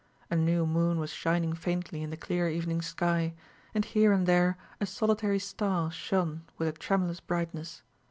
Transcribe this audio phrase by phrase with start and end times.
[0.31, 3.35] A new moon was shining faintly in the clear evening sky;
[3.75, 7.83] and here and there a solitary star shone with a tremulous brightness.